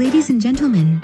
Ladies 0.00 0.30
and 0.30 0.40
gentlemen, 0.40 1.02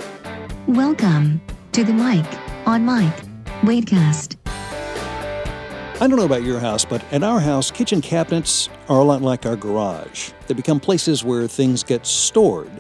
welcome 0.66 1.38
to 1.72 1.84
the 1.84 1.92
Mike 1.92 2.66
on 2.66 2.86
Mike 2.86 3.14
Wadecast. 3.60 4.36
I 4.46 5.98
don't 5.98 6.16
know 6.16 6.24
about 6.24 6.44
your 6.44 6.60
house, 6.60 6.86
but 6.86 7.04
at 7.12 7.22
our 7.22 7.38
house, 7.38 7.70
kitchen 7.70 8.00
cabinets 8.00 8.70
are 8.88 8.98
a 8.98 9.04
lot 9.04 9.20
like 9.20 9.44
our 9.44 9.54
garage. 9.54 10.30
They 10.46 10.54
become 10.54 10.80
places 10.80 11.22
where 11.22 11.46
things 11.46 11.84
get 11.84 12.06
stored. 12.06 12.70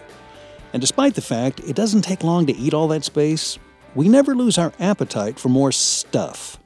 And 0.72 0.80
despite 0.80 1.16
the 1.16 1.20
fact 1.20 1.60
it 1.60 1.76
doesn't 1.76 2.00
take 2.00 2.24
long 2.24 2.46
to 2.46 2.56
eat 2.56 2.72
all 2.72 2.88
that 2.88 3.04
space, 3.04 3.58
we 3.94 4.08
never 4.08 4.34
lose 4.34 4.56
our 4.56 4.72
appetite 4.80 5.38
for 5.38 5.50
more 5.50 5.70
stuff. 5.70 6.58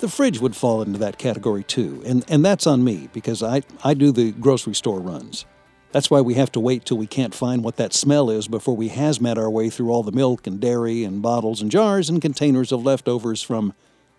The 0.00 0.08
fridge 0.08 0.38
would 0.38 0.54
fall 0.54 0.82
into 0.82 0.98
that 0.98 1.16
category 1.16 1.64
too, 1.64 2.02
and, 2.04 2.26
and 2.28 2.44
that's 2.44 2.66
on 2.66 2.84
me 2.84 3.08
because 3.14 3.42
I, 3.42 3.62
I 3.82 3.94
do 3.94 4.12
the 4.12 4.32
grocery 4.32 4.74
store 4.74 5.00
runs. 5.00 5.46
That's 5.90 6.10
why 6.10 6.20
we 6.20 6.34
have 6.34 6.52
to 6.52 6.60
wait 6.60 6.84
till 6.84 6.98
we 6.98 7.06
can't 7.06 7.34
find 7.34 7.64
what 7.64 7.76
that 7.76 7.94
smell 7.94 8.28
is 8.28 8.46
before 8.46 8.76
we 8.76 8.90
hazmat 8.90 9.38
our 9.38 9.48
way 9.48 9.70
through 9.70 9.90
all 9.90 10.02
the 10.02 10.12
milk 10.12 10.46
and 10.46 10.60
dairy 10.60 11.02
and 11.02 11.22
bottles 11.22 11.62
and 11.62 11.70
jars 11.70 12.10
and 12.10 12.20
containers 12.20 12.72
of 12.72 12.84
leftovers 12.84 13.42
from 13.42 13.74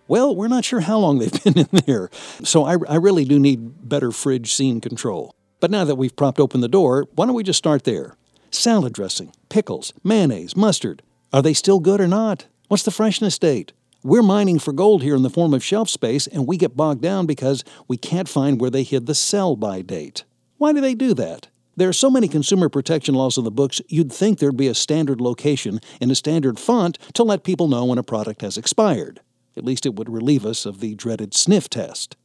well, 0.08 0.36
we're 0.36 0.48
not 0.48 0.66
sure 0.66 0.80
how 0.80 0.98
long 0.98 1.20
they've 1.20 1.44
been 1.44 1.60
in 1.60 1.68
there, 1.86 2.10
so 2.44 2.66
I, 2.66 2.78
I 2.90 2.96
really 2.96 3.26
do 3.26 3.38
need 3.38 3.88
better 3.88 4.12
fridge 4.12 4.52
scene 4.52 4.82
control. 4.82 5.36
But 5.60 5.70
now 5.70 5.84
that 5.84 5.98
we've 5.98 6.16
propped 6.16 6.40
open 6.40 6.62
the 6.62 6.68
door, 6.68 7.08
why 7.14 7.28
don't 7.28 7.36
we 7.36 7.44
just 7.44 7.60
start 7.60 7.84
there? 7.84 8.16
Salad 8.50 8.94
dressing, 8.94 9.32
pickles, 9.50 9.94
mayonnaise, 10.04 10.56
mustard. 10.56 11.04
Are 11.32 11.44
they 11.44 11.54
still 11.54 11.80
good 11.80 12.02
or 12.02 12.08
not? 12.08 12.48
What's 12.70 12.82
the 12.82 12.90
freshness 12.90 13.38
date? 13.38 13.72
We're 14.02 14.24
mining 14.24 14.58
for 14.58 14.74
gold 14.74 15.04
here 15.04 15.16
in 15.16 15.22
the 15.22 15.30
form 15.30 15.54
of 15.54 15.64
shelf 15.64 15.90
space, 15.90 16.26
and 16.26 16.48
we 16.48 16.58
get 16.58 16.76
bogged 16.76 17.04
down 17.04 17.28
because 17.28 17.64
we 17.88 17.98
can't 17.98 18.28
find 18.28 18.60
where 18.60 18.72
they 18.72 18.84
hid 18.84 19.06
the 19.06 19.14
sell 19.14 19.56
by 19.56 19.82
date. 19.84 20.24
Why 20.58 20.74
do 20.74 20.82
they 20.82 20.96
do 20.96 21.14
that? 21.14 21.50
There 21.80 21.88
are 21.88 21.94
so 21.94 22.10
many 22.10 22.28
consumer 22.28 22.68
protection 22.68 23.16
laws 23.16 23.38
in 23.38 23.46
the 23.46 23.52
books, 23.52 23.80
you'd 23.88 24.12
think 24.12 24.40
there'd 24.40 24.58
be 24.58 24.68
a 24.68 24.74
standard 24.74 25.22
location 25.22 25.80
in 26.02 26.12
a 26.12 26.16
standard 26.16 26.60
font 26.60 27.00
to 27.14 27.24
let 27.24 27.46
people 27.46 27.70
know 27.70 27.86
when 27.86 27.98
a 27.98 28.04
product 28.04 28.42
has 28.42 28.58
expired. 28.58 29.22
At 29.56 29.64
least 29.64 29.86
it 29.86 29.96
would 29.96 30.10
relieve 30.10 30.46
us 30.46 30.66
of 30.66 30.82
the 30.82 30.94
dreaded 30.94 31.34
sniff 31.34 31.70
test. 31.70 32.18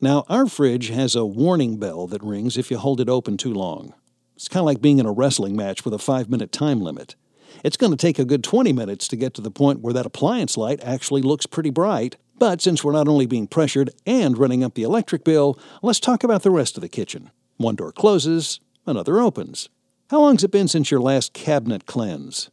Now, 0.00 0.24
our 0.28 0.46
fridge 0.46 0.90
has 0.90 1.16
a 1.16 1.24
warning 1.24 1.78
bell 1.78 2.06
that 2.06 2.22
rings 2.22 2.56
if 2.56 2.70
you 2.70 2.78
hold 2.78 3.00
it 3.00 3.08
open 3.08 3.36
too 3.36 3.52
long. 3.52 3.92
It's 4.36 4.46
kind 4.46 4.60
of 4.60 4.66
like 4.66 4.80
being 4.80 5.00
in 5.00 5.06
a 5.06 5.10
wrestling 5.10 5.56
match 5.56 5.84
with 5.84 5.94
a 5.94 5.98
five 5.98 6.30
minute 6.30 6.52
time 6.52 6.80
limit. 6.80 7.16
It's 7.64 7.76
going 7.76 7.90
to 7.90 7.96
take 7.96 8.20
a 8.20 8.24
good 8.24 8.44
20 8.44 8.72
minutes 8.72 9.08
to 9.08 9.16
get 9.16 9.34
to 9.34 9.42
the 9.42 9.50
point 9.50 9.80
where 9.80 9.94
that 9.94 10.06
appliance 10.06 10.56
light 10.56 10.78
actually 10.80 11.22
looks 11.22 11.46
pretty 11.46 11.70
bright. 11.70 12.18
But 12.38 12.62
since 12.62 12.84
we're 12.84 12.92
not 12.92 13.08
only 13.08 13.26
being 13.26 13.48
pressured 13.48 13.90
and 14.06 14.38
running 14.38 14.62
up 14.62 14.74
the 14.74 14.84
electric 14.84 15.24
bill, 15.24 15.58
let's 15.82 15.98
talk 15.98 16.22
about 16.22 16.44
the 16.44 16.52
rest 16.52 16.76
of 16.76 16.82
the 16.82 16.88
kitchen. 16.88 17.32
One 17.56 17.74
door 17.74 17.90
closes, 17.90 18.60
another 18.86 19.20
opens. 19.20 19.68
How 20.10 20.20
long's 20.20 20.44
it 20.44 20.50
been 20.50 20.68
since 20.68 20.90
your 20.90 21.00
last 21.00 21.32
cabinet 21.32 21.86
cleanse? 21.86 22.50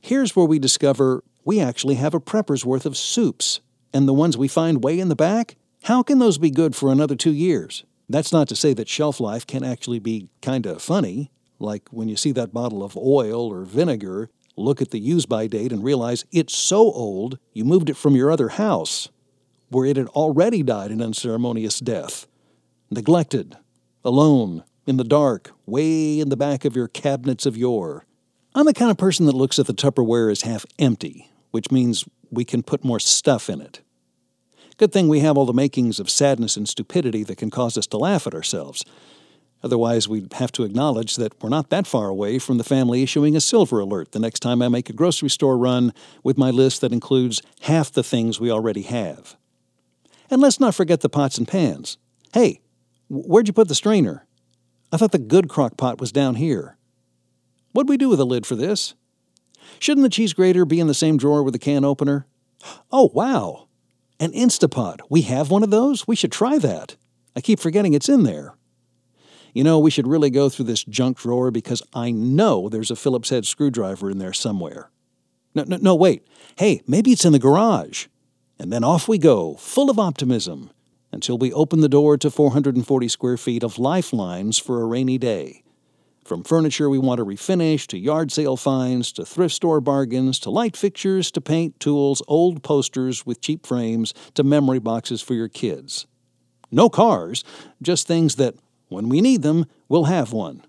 Here's 0.00 0.34
where 0.34 0.46
we 0.46 0.58
discover 0.58 1.22
we 1.44 1.60
actually 1.60 1.96
have 1.96 2.14
a 2.14 2.20
prepper's 2.20 2.64
worth 2.64 2.86
of 2.86 2.96
soups 2.96 3.60
and 3.92 4.08
the 4.08 4.14
ones 4.14 4.36
we 4.36 4.48
find 4.48 4.82
way 4.82 4.98
in 4.98 5.08
the 5.08 5.16
back, 5.16 5.56
how 5.84 6.02
can 6.02 6.18
those 6.18 6.38
be 6.38 6.50
good 6.50 6.74
for 6.74 6.90
another 6.90 7.16
two 7.16 7.32
years? 7.32 7.84
That's 8.08 8.32
not 8.32 8.48
to 8.48 8.56
say 8.56 8.74
that 8.74 8.88
shelf 8.88 9.20
life 9.20 9.46
can 9.46 9.64
actually 9.64 9.98
be 9.98 10.28
kind 10.40 10.66
of 10.66 10.82
funny, 10.82 11.30
like 11.58 11.88
when 11.90 12.08
you 12.08 12.16
see 12.16 12.32
that 12.32 12.52
bottle 12.52 12.82
of 12.82 12.96
oil 12.96 13.52
or 13.52 13.64
vinegar, 13.64 14.30
look 14.56 14.82
at 14.82 14.90
the 14.90 14.98
use 14.98 15.26
by 15.26 15.46
date 15.46 15.72
and 15.72 15.84
realize 15.84 16.24
it's 16.30 16.56
so 16.56 16.78
old 16.78 17.38
you 17.52 17.64
moved 17.64 17.90
it 17.90 17.96
from 17.96 18.14
your 18.14 18.30
other 18.30 18.50
house, 18.50 19.08
where 19.68 19.86
it 19.86 19.96
had 19.96 20.08
already 20.08 20.62
died 20.62 20.90
an 20.90 21.00
unceremonious 21.00 21.80
death. 21.80 22.26
Neglected, 22.90 23.56
alone, 24.04 24.64
in 24.86 24.96
the 24.96 25.04
dark, 25.04 25.52
way 25.66 26.20
in 26.20 26.28
the 26.28 26.36
back 26.36 26.64
of 26.64 26.76
your 26.76 26.88
cabinets 26.88 27.46
of 27.46 27.56
yore. 27.56 28.04
I'm 28.54 28.66
the 28.66 28.74
kind 28.74 28.90
of 28.90 28.98
person 28.98 29.26
that 29.26 29.34
looks 29.34 29.58
at 29.58 29.66
the 29.66 29.74
Tupperware 29.74 30.30
as 30.30 30.42
half 30.42 30.66
empty, 30.78 31.30
which 31.50 31.70
means 31.70 32.04
we 32.30 32.44
can 32.44 32.62
put 32.62 32.84
more 32.84 33.00
stuff 33.00 33.48
in 33.48 33.60
it. 33.60 33.80
Good 34.76 34.92
thing 34.92 35.08
we 35.08 35.20
have 35.20 35.36
all 35.36 35.46
the 35.46 35.52
makings 35.52 36.00
of 36.00 36.10
sadness 36.10 36.56
and 36.56 36.68
stupidity 36.68 37.24
that 37.24 37.36
can 37.36 37.50
cause 37.50 37.78
us 37.78 37.86
to 37.88 37.98
laugh 37.98 38.26
at 38.26 38.34
ourselves. 38.34 38.84
Otherwise, 39.62 40.08
we'd 40.08 40.32
have 40.34 40.50
to 40.52 40.64
acknowledge 40.64 41.16
that 41.16 41.40
we're 41.40 41.48
not 41.48 41.70
that 41.70 41.86
far 41.86 42.08
away 42.08 42.38
from 42.38 42.58
the 42.58 42.64
family 42.64 43.02
issuing 43.02 43.36
a 43.36 43.40
silver 43.40 43.78
alert 43.78 44.10
the 44.10 44.18
next 44.18 44.40
time 44.40 44.60
I 44.60 44.68
make 44.68 44.90
a 44.90 44.94
grocery 44.94 45.30
store 45.30 45.56
run 45.56 45.92
with 46.24 46.36
my 46.36 46.50
list 46.50 46.80
that 46.80 46.92
includes 46.92 47.42
half 47.60 47.92
the 47.92 48.02
things 48.02 48.40
we 48.40 48.50
already 48.50 48.82
have. 48.82 49.36
And 50.30 50.40
let's 50.40 50.58
not 50.58 50.74
forget 50.74 51.00
the 51.00 51.08
pots 51.08 51.38
and 51.38 51.46
pans. 51.46 51.96
Hey, 52.32 52.60
where'd 53.08 53.46
you 53.46 53.52
put 53.52 53.68
the 53.68 53.74
strainer? 53.74 54.26
I 54.92 54.98
thought 54.98 55.12
the 55.12 55.18
good 55.18 55.48
crock 55.48 55.76
pot 55.78 56.00
was 56.00 56.12
down 56.12 56.34
here. 56.34 56.76
What'd 57.72 57.88
we 57.88 57.96
do 57.96 58.10
with 58.10 58.18
the 58.18 58.26
lid 58.26 58.46
for 58.46 58.54
this? 58.54 58.94
Shouldn't 59.78 60.04
the 60.04 60.10
cheese 60.10 60.34
grater 60.34 60.66
be 60.66 60.80
in 60.80 60.86
the 60.86 60.94
same 60.94 61.16
drawer 61.16 61.42
with 61.42 61.54
the 61.54 61.58
can 61.58 61.84
opener? 61.84 62.26
Oh, 62.90 63.10
wow! 63.14 63.68
An 64.20 64.32
Instapot. 64.32 65.00
We 65.08 65.22
have 65.22 65.50
one 65.50 65.62
of 65.62 65.70
those? 65.70 66.06
We 66.06 66.14
should 66.14 66.30
try 66.30 66.58
that. 66.58 66.96
I 67.34 67.40
keep 67.40 67.58
forgetting 67.58 67.94
it's 67.94 68.08
in 68.08 68.24
there. 68.24 68.54
You 69.54 69.64
know, 69.64 69.78
we 69.78 69.90
should 69.90 70.06
really 70.06 70.30
go 70.30 70.48
through 70.48 70.66
this 70.66 70.84
junk 70.84 71.18
drawer 71.18 71.50
because 71.50 71.82
I 71.94 72.10
know 72.10 72.68
there's 72.68 72.90
a 72.90 72.96
Phillips 72.96 73.30
head 73.30 73.46
screwdriver 73.46 74.10
in 74.10 74.18
there 74.18 74.32
somewhere. 74.32 74.90
No, 75.54 75.64
no, 75.64 75.76
no, 75.76 75.94
wait. 75.94 76.26
Hey, 76.56 76.82
maybe 76.86 77.12
it's 77.12 77.24
in 77.24 77.32
the 77.32 77.38
garage. 77.38 78.06
And 78.58 78.72
then 78.72 78.84
off 78.84 79.08
we 79.08 79.18
go, 79.18 79.54
full 79.54 79.90
of 79.90 79.98
optimism, 79.98 80.70
until 81.12 81.38
we 81.38 81.52
open 81.52 81.80
the 81.80 81.88
door 81.88 82.16
to 82.16 82.30
440 82.30 83.08
square 83.08 83.36
feet 83.36 83.62
of 83.62 83.78
lifelines 83.78 84.58
for 84.58 84.80
a 84.80 84.86
rainy 84.86 85.18
day. 85.18 85.62
From 86.24 86.44
furniture 86.44 86.88
we 86.88 86.98
want 86.98 87.18
to 87.18 87.24
refinish, 87.24 87.86
to 87.88 87.98
yard 87.98 88.30
sale 88.30 88.56
finds, 88.56 89.12
to 89.12 89.24
thrift 89.24 89.54
store 89.54 89.80
bargains, 89.80 90.38
to 90.40 90.50
light 90.50 90.76
fixtures, 90.76 91.30
to 91.32 91.40
paint, 91.40 91.78
tools, 91.80 92.22
old 92.28 92.62
posters 92.62 93.26
with 93.26 93.40
cheap 93.40 93.66
frames, 93.66 94.14
to 94.34 94.44
memory 94.44 94.78
boxes 94.78 95.20
for 95.20 95.34
your 95.34 95.48
kids. 95.48 96.06
No 96.70 96.88
cars, 96.88 97.44
just 97.82 98.06
things 98.06 98.36
that, 98.36 98.54
when 98.88 99.08
we 99.08 99.20
need 99.20 99.42
them, 99.42 99.66
we'll 99.88 100.04
have 100.04 100.32
one. 100.32 100.64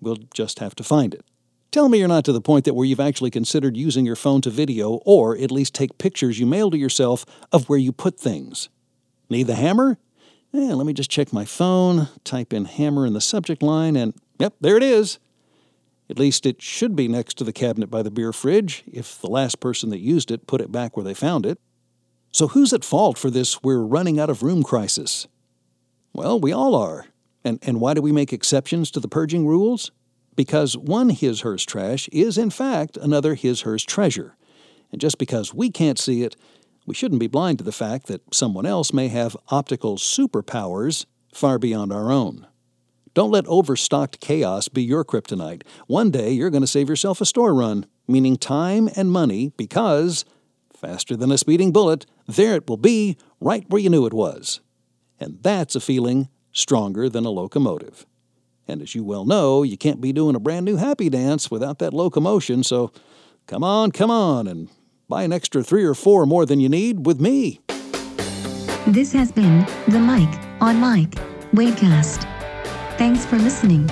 We'll 0.00 0.18
just 0.34 0.58
have 0.58 0.74
to 0.76 0.84
find 0.84 1.14
it. 1.14 1.24
Tell 1.70 1.88
me 1.88 1.98
you're 1.98 2.08
not 2.08 2.26
to 2.26 2.32
the 2.32 2.40
point 2.42 2.66
that 2.66 2.74
where 2.74 2.86
you've 2.86 3.00
actually 3.00 3.30
considered 3.30 3.78
using 3.78 4.04
your 4.04 4.14
phone 4.14 4.42
to 4.42 4.50
video 4.50 5.00
or 5.06 5.38
at 5.38 5.50
least 5.50 5.74
take 5.74 5.96
pictures 5.96 6.38
you 6.38 6.44
mail 6.44 6.70
to 6.70 6.76
yourself 6.76 7.24
of 7.50 7.68
where 7.68 7.78
you 7.78 7.92
put 7.92 8.20
things. 8.20 8.68
Need 9.32 9.46
the 9.46 9.54
hammer? 9.54 9.96
Eh, 10.52 10.74
let 10.74 10.86
me 10.86 10.92
just 10.92 11.10
check 11.10 11.32
my 11.32 11.46
phone, 11.46 12.08
type 12.22 12.52
in 12.52 12.66
hammer 12.66 13.06
in 13.06 13.14
the 13.14 13.20
subject 13.20 13.62
line, 13.62 13.96
and 13.96 14.12
Yep, 14.38 14.54
there 14.60 14.76
it 14.76 14.82
is. 14.82 15.18
At 16.10 16.18
least 16.18 16.46
it 16.46 16.60
should 16.60 16.96
be 16.96 17.06
next 17.06 17.38
to 17.38 17.44
the 17.44 17.52
cabinet 17.52 17.86
by 17.86 18.02
the 18.02 18.10
beer 18.10 18.32
fridge, 18.32 18.82
if 18.90 19.20
the 19.20 19.30
last 19.30 19.60
person 19.60 19.88
that 19.90 20.00
used 20.00 20.30
it 20.32 20.46
put 20.48 20.60
it 20.60 20.72
back 20.72 20.96
where 20.96 21.04
they 21.04 21.14
found 21.14 21.46
it. 21.46 21.58
So 22.32 22.48
who's 22.48 22.72
at 22.72 22.84
fault 22.84 23.16
for 23.16 23.30
this 23.30 23.62
we're 23.62 23.84
running 23.84 24.18
out 24.18 24.28
of 24.28 24.42
room 24.42 24.62
crisis? 24.62 25.28
Well, 26.12 26.40
we 26.40 26.52
all 26.52 26.74
are. 26.74 27.06
And, 27.44 27.58
and 27.62 27.80
why 27.80 27.94
do 27.94 28.02
we 28.02 28.10
make 28.10 28.32
exceptions 28.32 28.90
to 28.90 29.00
the 29.00 29.08
purging 29.08 29.46
rules? 29.46 29.92
Because 30.34 30.76
one 30.76 31.10
his 31.10 31.40
hers 31.42 31.64
trash 31.64 32.08
is, 32.08 32.36
in 32.36 32.50
fact, 32.50 32.96
another 32.96 33.34
his 33.34 33.62
hers 33.62 33.84
treasure. 33.84 34.36
And 34.90 35.00
just 35.00 35.18
because 35.18 35.54
we 35.54 35.70
can't 35.70 35.98
see 35.98 36.22
it, 36.22 36.36
we 36.86 36.94
shouldn't 36.94 37.20
be 37.20 37.26
blind 37.26 37.58
to 37.58 37.64
the 37.64 37.72
fact 37.72 38.06
that 38.06 38.34
someone 38.34 38.66
else 38.66 38.92
may 38.92 39.08
have 39.08 39.36
optical 39.48 39.96
superpowers 39.96 41.06
far 41.32 41.58
beyond 41.58 41.92
our 41.92 42.10
own. 42.10 42.46
Don't 43.14 43.30
let 43.30 43.46
overstocked 43.46 44.20
chaos 44.20 44.68
be 44.68 44.82
your 44.82 45.04
kryptonite. 45.04 45.62
One 45.86 46.10
day 46.10 46.30
you're 46.32 46.50
going 46.50 46.62
to 46.62 46.66
save 46.66 46.88
yourself 46.88 47.20
a 47.20 47.26
store 47.26 47.54
run, 47.54 47.86
meaning 48.08 48.36
time 48.36 48.88
and 48.96 49.10
money, 49.10 49.52
because, 49.56 50.24
faster 50.74 51.16
than 51.16 51.30
a 51.30 51.38
speeding 51.38 51.72
bullet, 51.72 52.06
there 52.26 52.54
it 52.54 52.68
will 52.68 52.78
be, 52.78 53.16
right 53.40 53.64
where 53.68 53.82
you 53.82 53.90
knew 53.90 54.06
it 54.06 54.14
was. 54.14 54.60
And 55.20 55.42
that's 55.42 55.76
a 55.76 55.80
feeling 55.80 56.28
stronger 56.52 57.08
than 57.08 57.24
a 57.24 57.30
locomotive. 57.30 58.06
And 58.66 58.80
as 58.80 58.94
you 58.94 59.04
well 59.04 59.24
know, 59.24 59.62
you 59.62 59.76
can't 59.76 60.00
be 60.00 60.12
doing 60.12 60.34
a 60.34 60.40
brand 60.40 60.64
new 60.64 60.76
happy 60.76 61.10
dance 61.10 61.50
without 61.50 61.78
that 61.80 61.92
locomotion, 61.92 62.62
so 62.62 62.92
come 63.46 63.62
on, 63.62 63.92
come 63.92 64.10
on, 64.10 64.46
and 64.46 64.68
buy 65.12 65.24
an 65.24 65.32
extra 65.32 65.62
three 65.62 65.84
or 65.84 65.92
four 65.92 66.24
more 66.24 66.46
than 66.46 66.58
you 66.58 66.70
need 66.70 67.04
with 67.04 67.20
me. 67.20 67.60
This 68.86 69.12
has 69.12 69.30
been 69.30 69.66
the 69.88 69.98
Mike 69.98 70.40
on 70.62 70.76
Mike 70.76 71.14
Wadecast. 71.52 72.22
Thanks 72.96 73.26
for 73.26 73.36
listening. 73.36 73.90